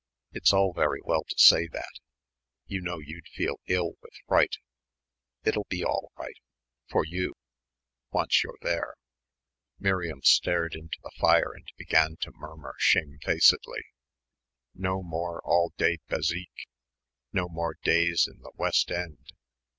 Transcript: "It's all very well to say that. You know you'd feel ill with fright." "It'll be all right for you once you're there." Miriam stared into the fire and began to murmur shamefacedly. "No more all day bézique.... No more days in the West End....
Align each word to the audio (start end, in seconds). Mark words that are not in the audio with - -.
"It's 0.31 0.51
all 0.51 0.73
very 0.73 0.99
well 1.03 1.23
to 1.25 1.37
say 1.37 1.67
that. 1.73 1.99
You 2.65 2.81
know 2.81 2.97
you'd 2.97 3.27
feel 3.27 3.59
ill 3.67 3.91
with 4.01 4.13
fright." 4.27 4.55
"It'll 5.43 5.67
be 5.69 5.83
all 5.85 6.11
right 6.17 6.39
for 6.89 7.05
you 7.05 7.35
once 8.11 8.43
you're 8.43 8.57
there." 8.63 8.95
Miriam 9.77 10.23
stared 10.23 10.73
into 10.73 10.97
the 11.03 11.11
fire 11.19 11.51
and 11.53 11.67
began 11.77 12.17
to 12.21 12.31
murmur 12.31 12.73
shamefacedly. 12.79 13.83
"No 14.73 15.03
more 15.03 15.39
all 15.45 15.69
day 15.77 15.99
bézique.... 16.09 16.65
No 17.31 17.47
more 17.47 17.75
days 17.83 18.27
in 18.27 18.39
the 18.41 18.53
West 18.55 18.89
End.... 18.89 19.19